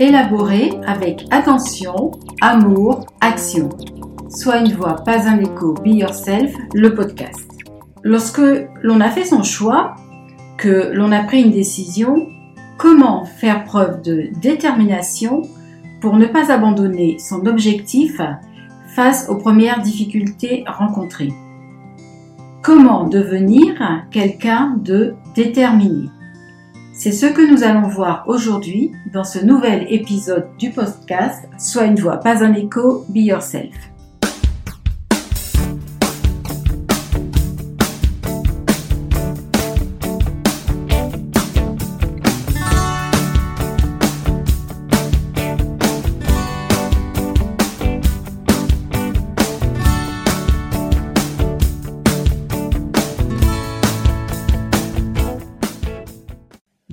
[0.00, 2.10] élaboré avec attention,
[2.40, 3.68] amour, action.
[4.30, 7.46] Soit une voix, pas un écho, Be Yourself, le podcast.
[8.02, 8.40] Lorsque
[8.82, 9.94] l'on a fait son choix,
[10.56, 12.28] que l'on a pris une décision,
[12.78, 15.42] comment faire preuve de détermination
[16.00, 18.22] pour ne pas abandonner son objectif
[18.94, 21.34] face aux premières difficultés rencontrées?
[22.62, 23.74] Comment devenir
[24.10, 26.08] quelqu'un de déterminé?
[27.02, 31.98] C'est ce que nous allons voir aujourd'hui dans ce nouvel épisode du podcast Soit une
[31.98, 33.89] voix, pas un écho, Be Yourself.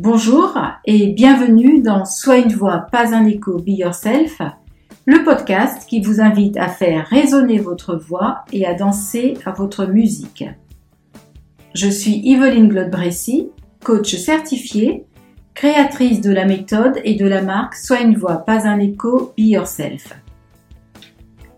[0.09, 4.41] Bonjour et bienvenue dans Soit une voix, pas un écho, Be Yourself,
[5.05, 9.85] le podcast qui vous invite à faire résonner votre voix et à danser à votre
[9.85, 10.45] musique.
[11.75, 13.49] Je suis Yveline Glodbressy,
[13.83, 15.03] coach certifiée,
[15.53, 19.41] créatrice de la méthode et de la marque Soit une voix, pas un écho, Be
[19.41, 20.13] Yourself.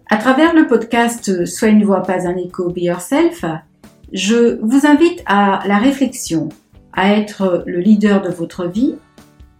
[0.09, 3.45] À travers le podcast Soit une voix, pas un écho, Be Yourself,
[4.11, 6.49] je vous invite à la réflexion,
[6.93, 8.95] à être le leader de votre vie,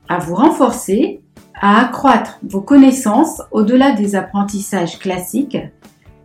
[0.07, 1.21] à vous renforcer,
[1.59, 5.57] à accroître vos connaissances au-delà des apprentissages classiques,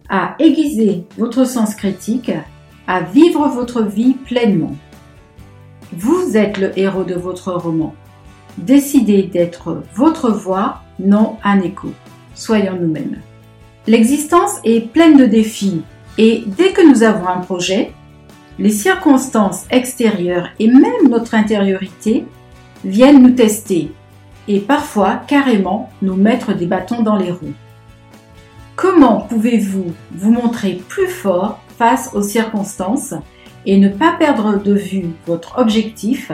[0.09, 2.33] à aiguiser votre sens critique,
[2.87, 4.75] à vivre votre vie pleinement.
[5.93, 7.95] Vous êtes le héros de votre roman.
[8.59, 11.93] Décidez d'être votre voix, non un écho.
[12.35, 13.19] Soyons nous-mêmes.
[13.87, 15.83] L'existence est pleine de défis
[16.17, 17.93] et dès que nous avons un projet,
[18.59, 22.27] les circonstances extérieures et même notre intériorité
[22.85, 23.93] viennent nous tester
[24.47, 27.55] et parfois carrément nous mettre des bâtons dans les roues.
[28.77, 33.15] Comment pouvez-vous vous montrer plus fort face aux circonstances
[33.67, 36.31] et ne pas perdre de vue votre objectif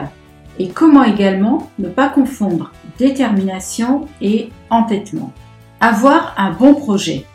[0.59, 5.31] et comment également ne pas confondre détermination et entêtement?
[5.79, 7.25] Avoir un bon projet.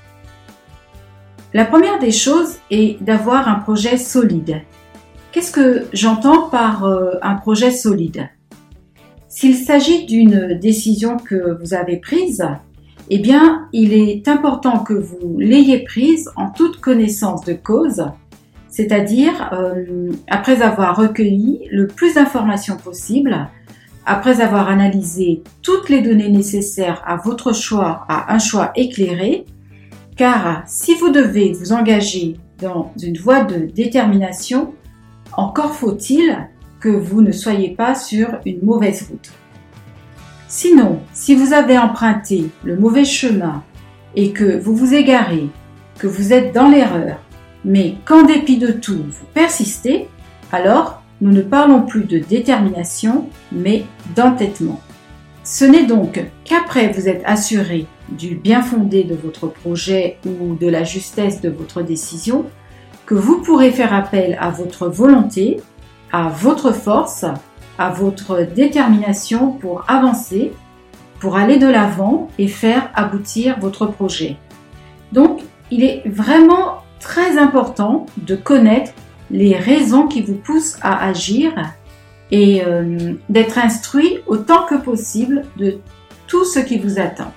[1.54, 4.62] La première des choses est d'avoir un projet solide
[5.36, 8.30] Qu'est-ce que j'entends par euh, un projet solide?
[9.28, 12.42] S'il s'agit d'une décision que vous avez prise,
[13.10, 18.06] eh bien, il est important que vous l'ayez prise en toute connaissance de cause,
[18.70, 23.50] c'est-à-dire euh, après avoir recueilli le plus d'informations possible,
[24.06, 29.44] après avoir analysé toutes les données nécessaires à votre choix, à un choix éclairé,
[30.16, 34.72] car si vous devez vous engager dans une voie de détermination,
[35.36, 36.48] encore faut-il
[36.80, 39.30] que vous ne soyez pas sur une mauvaise route.
[40.48, 43.62] Sinon, si vous avez emprunté le mauvais chemin
[44.14, 45.48] et que vous vous égarez,
[45.98, 47.18] que vous êtes dans l'erreur,
[47.64, 50.08] mais qu'en dépit de tout, vous persistez,
[50.52, 54.80] alors nous ne parlons plus de détermination, mais d'entêtement.
[55.42, 60.68] Ce n'est donc qu'après vous êtes assuré du bien fondé de votre projet ou de
[60.68, 62.44] la justesse de votre décision
[63.06, 65.60] que vous pourrez faire appel à votre volonté,
[66.12, 67.24] à votre force,
[67.78, 70.52] à votre détermination pour avancer,
[71.20, 74.36] pour aller de l'avant et faire aboutir votre projet.
[75.12, 75.40] Donc,
[75.70, 78.92] il est vraiment très important de connaître
[79.30, 81.52] les raisons qui vous poussent à agir
[82.30, 85.78] et euh, d'être instruit autant que possible de
[86.26, 87.32] tout ce qui vous attend.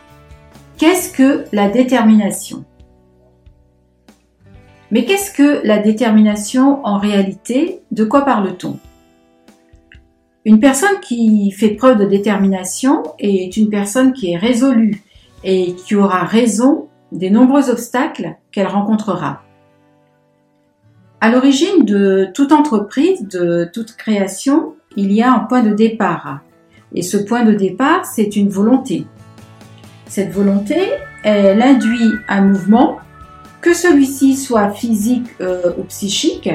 [0.77, 2.65] Qu'est-ce que la détermination?
[4.91, 7.81] Mais qu'est-ce que la détermination en réalité?
[7.91, 8.79] De quoi parle-t-on?
[10.45, 15.03] Une personne qui fait preuve de détermination est une personne qui est résolue
[15.43, 19.41] et qui aura raison des nombreux obstacles qu'elle rencontrera.
[21.21, 26.39] À l'origine de toute entreprise, de toute création, il y a un point de départ.
[26.95, 29.05] Et ce point de départ, c'est une volonté.
[30.07, 30.77] Cette volonté,
[31.23, 32.99] elle induit un mouvement
[33.61, 36.49] que celui-ci soit physique euh, ou psychique.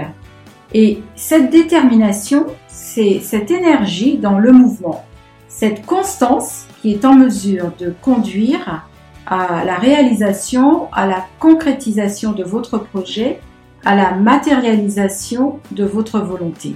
[0.73, 5.05] Et cette détermination, c'est cette énergie dans le mouvement,
[5.49, 8.87] cette constance qui est en mesure de conduire
[9.27, 13.41] à la réalisation, à la concrétisation de votre projet,
[13.85, 16.75] à la matérialisation de votre volonté.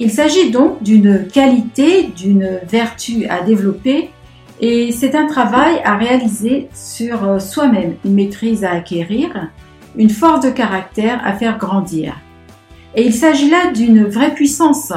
[0.00, 4.10] Il s'agit donc d'une qualité, d'une vertu à développer
[4.60, 9.50] et c'est un travail à réaliser sur euh, soi-même, une maîtrise à acquérir,
[9.96, 12.16] une force de caractère à faire grandir.
[12.94, 14.92] Et il s'agit là d'une vraie puissance,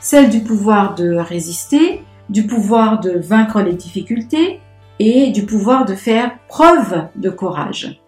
[0.00, 4.60] celle du pouvoir de résister, du pouvoir de vaincre les difficultés
[4.98, 8.02] et du pouvoir de faire preuve de courage.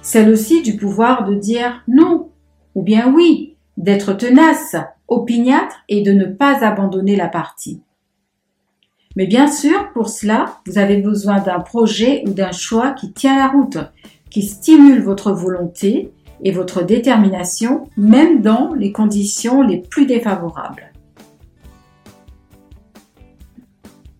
[0.00, 2.30] Celle aussi du pouvoir de dire non
[2.74, 4.76] ou bien oui, d'être tenace,
[5.08, 7.82] opiniâtre et de ne pas abandonner la partie.
[9.16, 13.36] Mais bien sûr, pour cela, vous avez besoin d'un projet ou d'un choix qui tient
[13.36, 13.78] la route,
[14.30, 16.12] qui stimule votre volonté
[16.44, 20.92] et votre détermination, même dans les conditions les plus défavorables.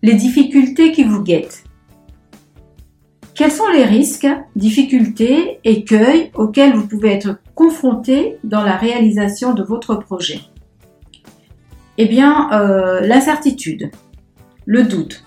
[0.03, 1.63] Les difficultés qui vous guettent.
[3.33, 9.63] Quels sont les risques, difficultés, écueils auxquels vous pouvez être confronté dans la réalisation de
[9.63, 10.41] votre projet?
[11.97, 13.89] Eh bien, euh, l'incertitude,
[14.65, 15.23] le doute,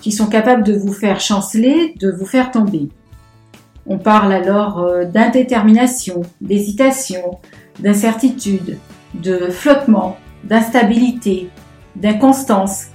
[0.00, 2.88] qui sont capables de vous faire chanceler, de vous faire tomber.
[3.86, 7.38] On parle alors euh, d'indétermination, d'hésitation,
[7.78, 8.78] d'incertitude,
[9.14, 11.48] de flottement, d'instabilité,
[11.96, 12.86] d'inconstance.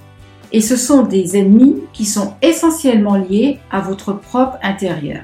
[0.52, 5.22] Et ce sont des ennemis qui sont essentiellement liés à votre propre intérieur.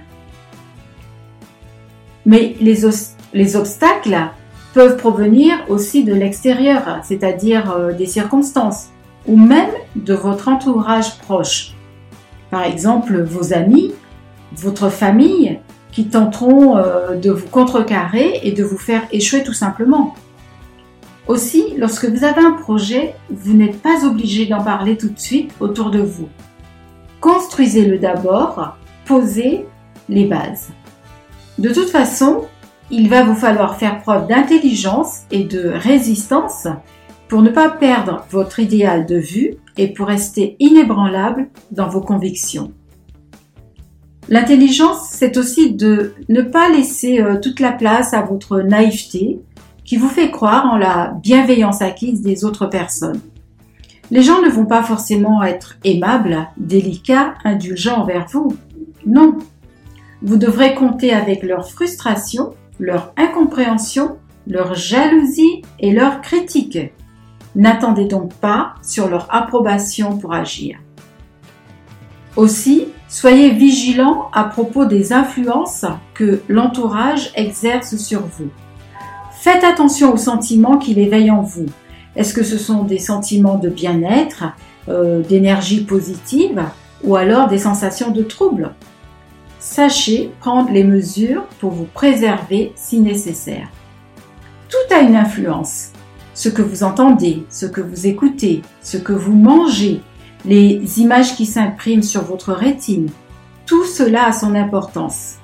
[2.27, 2.81] Mais les,
[3.33, 4.19] les obstacles
[4.75, 8.89] peuvent provenir aussi de l'extérieur, c'est-à-dire euh, des circonstances,
[9.27, 11.75] ou même de votre entourage proche.
[12.51, 13.93] Par exemple, vos amis,
[14.53, 15.61] votre famille,
[15.93, 20.15] qui tenteront euh, de vous contrecarrer et de vous faire échouer tout simplement.
[21.27, 25.53] Aussi, lorsque vous avez un projet, vous n'êtes pas obligé d'en parler tout de suite
[25.61, 26.29] autour de vous.
[27.21, 29.67] Construisez-le d'abord, posez
[30.09, 30.71] les bases.
[31.59, 32.47] De toute façon,
[32.91, 36.67] il va vous falloir faire preuve d'intelligence et de résistance
[37.31, 42.73] pour ne pas perdre votre idéal de vue et pour rester inébranlable dans vos convictions.
[44.29, 49.41] L'intelligence, c'est aussi de ne pas laisser euh, toute la place à votre naïveté
[49.85, 53.21] qui vous fait croire en la bienveillance acquise des autres personnes.
[54.11, 58.57] Les gens ne vont pas forcément être aimables, délicats, indulgents envers vous.
[59.07, 59.39] Non.
[60.21, 64.17] Vous devrez compter avec leur frustration, leur incompréhension,
[64.49, 66.93] leur jalousie et leur critique.
[67.57, 70.79] N'attendez donc pas sur leur approbation pour agir.
[72.37, 78.51] Aussi, soyez vigilant à propos des influences que l'entourage exerce sur vous.
[79.33, 81.67] Faites attention aux sentiments qu'il éveille en vous.
[82.15, 84.45] Est-ce que ce sont des sentiments de bien-être,
[84.89, 86.63] euh, d'énergie positive
[87.03, 88.75] ou alors des sensations de trouble?
[89.59, 93.69] Sachez prendre les mesures pour vous préserver si nécessaire.
[94.69, 95.93] Tout a une influence
[96.41, 100.01] ce que vous entendez, ce que vous écoutez, ce que vous mangez,
[100.47, 103.11] les images qui s'impriment sur votre rétine,
[103.67, 105.35] tout cela a son importance.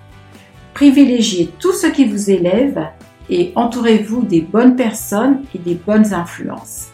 [0.73, 2.89] Privilégiez tout ce qui vous élève
[3.29, 6.87] et entourez-vous des bonnes personnes et des bonnes influences.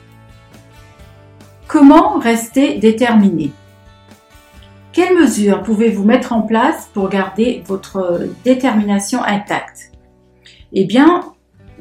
[1.69, 3.52] Comment rester déterminé?
[4.90, 9.93] Quelles mesures pouvez-vous mettre en place pour garder votre détermination intacte?
[10.72, 11.22] Eh bien,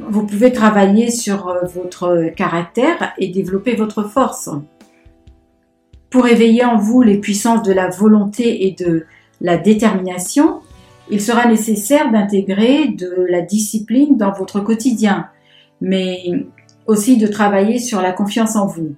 [0.10, 4.50] vous pouvez travailler sur euh, votre caractère et développer votre force.
[6.10, 9.06] Pour éveiller en vous les puissances de la volonté et de
[9.40, 10.60] la détermination,
[11.10, 15.28] il sera nécessaire d'intégrer de la discipline dans votre quotidien,
[15.80, 16.46] mais
[16.88, 18.96] aussi de travailler sur la confiance en vous.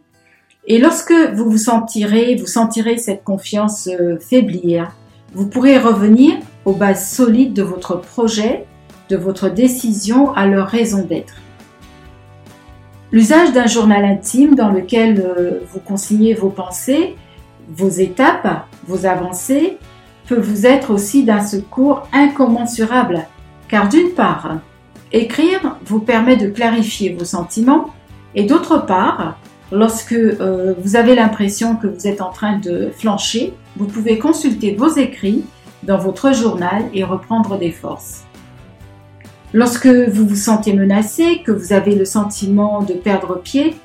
[0.66, 4.96] Et lorsque vous vous sentirez, vous sentirez cette confiance euh, faiblir,
[5.34, 6.36] vous pourrez revenir
[6.66, 8.66] aux bases solides de votre projet
[9.16, 11.36] votre décision à leur raison d'être.
[13.12, 17.16] L'usage d'un journal intime dans lequel euh, vous consignez vos pensées,
[17.70, 19.78] vos étapes, vos avancées,
[20.28, 23.28] peut vous être aussi d'un secours incommensurable,
[23.68, 24.58] car d'une part,
[25.12, 27.90] écrire vous permet de clarifier vos sentiments,
[28.36, 29.38] et d'autre part,
[29.72, 34.74] lorsque euh, vous avez l'impression que vous êtes en train de flancher, vous pouvez consulter
[34.76, 35.44] vos écrits
[35.84, 38.24] dans votre journal et reprendre des forces.
[39.54, 43.76] Lorsque vous vous sentez menacé, que vous avez le sentiment de perdre pied,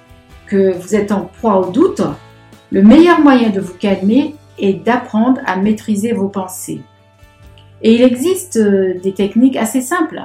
[0.47, 2.01] que vous êtes en proie au doute,
[2.71, 6.81] le meilleur moyen de vous calmer est d'apprendre à maîtriser vos pensées.
[7.83, 10.23] Et il existe euh, des techniques assez simples.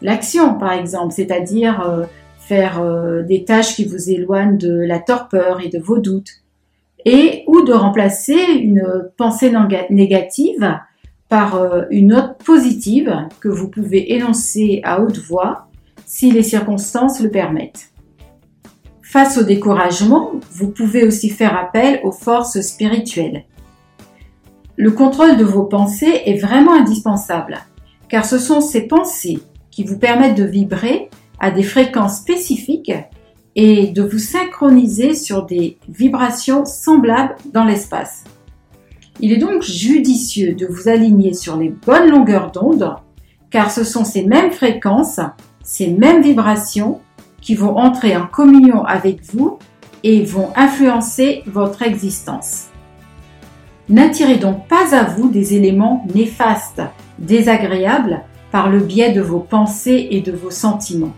[0.00, 2.04] L'action, par exemple, c'est-à-dire euh,
[2.38, 6.30] faire euh, des tâches qui vous éloignent de la torpeur et de vos doutes.
[7.04, 9.52] Et ou de remplacer une pensée
[9.90, 10.78] négative
[11.28, 15.68] par euh, une note positive que vous pouvez énoncer à haute voix
[16.06, 17.92] si les circonstances le permettent.
[19.02, 23.44] Face au découragement, vous pouvez aussi faire appel aux forces spirituelles.
[24.76, 27.58] Le contrôle de vos pensées est vraiment indispensable,
[28.08, 32.92] car ce sont ces pensées qui vous permettent de vibrer à des fréquences spécifiques
[33.54, 38.24] et de vous synchroniser sur des vibrations semblables dans l'espace.
[39.20, 42.96] Il est donc judicieux de vous aligner sur les bonnes longueurs d'onde
[43.50, 45.20] car ce sont ces mêmes fréquences,
[45.62, 47.00] ces mêmes vibrations
[47.40, 49.58] qui vont entrer en communion avec vous
[50.04, 52.66] et vont influencer votre existence.
[53.88, 56.82] N'attirez donc pas à vous des éléments néfastes,
[57.18, 58.22] désagréables
[58.52, 61.14] par le biais de vos pensées et de vos sentiments.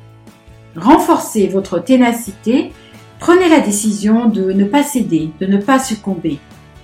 [0.76, 2.72] Renforcez votre ténacité,
[3.18, 6.38] prenez la décision de ne pas céder, de ne pas succomber.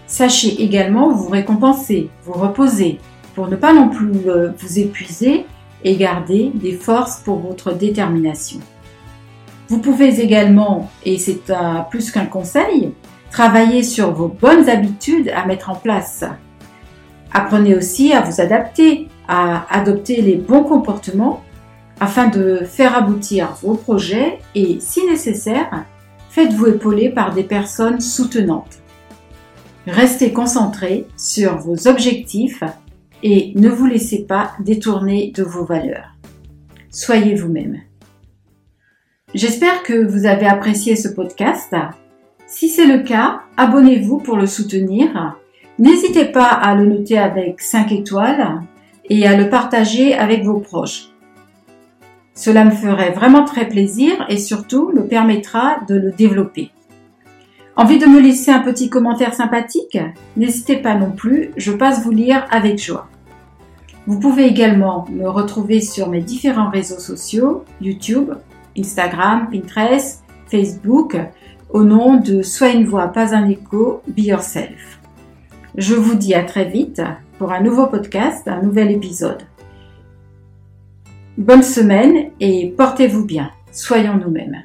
[0.06, 3.00] Sachez également vous récompenser, vous reposer,
[3.34, 5.46] pour ne pas non plus euh, vous épuiser
[5.84, 8.60] et garder des forces pour votre détermination.
[9.68, 11.40] Vous pouvez également, et c'est
[11.90, 12.92] plus qu'un conseil,
[13.30, 16.24] Travaillez sur vos bonnes habitudes à mettre en place.
[17.32, 21.42] Apprenez aussi à vous adapter, à adopter les bons comportements
[22.00, 25.84] afin de faire aboutir vos projets et, si nécessaire,
[26.30, 28.78] faites-vous épauler par des personnes soutenantes.
[29.86, 32.64] Restez concentré sur vos objectifs
[33.22, 36.16] et ne vous laissez pas détourner de vos valeurs.
[36.90, 37.80] Soyez vous-même.
[39.34, 41.74] J'espère que vous avez apprécié ce podcast
[42.48, 45.36] si c'est le cas, abonnez-vous pour le soutenir.
[45.80, 48.60] N'hésitez pas à le noter avec 5 étoiles
[49.10, 51.08] et à le partager avec vos proches.
[52.34, 56.70] Cela me ferait vraiment très plaisir et surtout me permettra de le développer.
[57.78, 59.98] Envie de me laisser un petit commentaire sympathique?
[60.34, 63.06] N'hésitez pas non plus, je passe vous lire avec joie.
[64.06, 68.32] Vous pouvez également me retrouver sur mes différents réseaux sociaux, YouTube,
[68.78, 71.18] Instagram, Pinterest, Facebook,
[71.68, 75.00] au nom de Sois une voix, pas un écho, Be Yourself.
[75.76, 77.02] Je vous dis à très vite
[77.38, 79.42] pour un nouveau podcast, un nouvel épisode.
[81.36, 83.50] Bonne semaine et portez-vous bien.
[83.70, 84.62] Soyons nous-mêmes.